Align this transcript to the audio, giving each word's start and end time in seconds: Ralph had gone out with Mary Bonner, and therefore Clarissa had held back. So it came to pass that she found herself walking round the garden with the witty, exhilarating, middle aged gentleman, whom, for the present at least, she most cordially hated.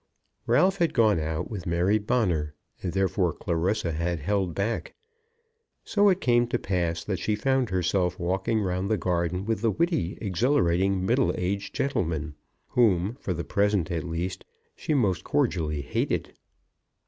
Ralph 0.47 0.77
had 0.79 0.95
gone 0.95 1.19
out 1.19 1.51
with 1.51 1.67
Mary 1.67 1.99
Bonner, 1.99 2.55
and 2.81 2.91
therefore 2.91 3.31
Clarissa 3.33 3.91
had 3.91 4.19
held 4.21 4.55
back. 4.55 4.95
So 5.83 6.09
it 6.09 6.19
came 6.19 6.47
to 6.47 6.57
pass 6.57 7.03
that 7.03 7.19
she 7.19 7.35
found 7.35 7.69
herself 7.69 8.19
walking 8.19 8.61
round 8.61 8.89
the 8.89 8.97
garden 8.97 9.45
with 9.45 9.61
the 9.61 9.69
witty, 9.69 10.17
exhilarating, 10.19 11.05
middle 11.05 11.35
aged 11.37 11.75
gentleman, 11.75 12.33
whom, 12.69 13.13
for 13.19 13.35
the 13.35 13.43
present 13.43 13.91
at 13.91 14.03
least, 14.03 14.43
she 14.75 14.95
most 14.95 15.23
cordially 15.23 15.81
hated. 15.83 16.33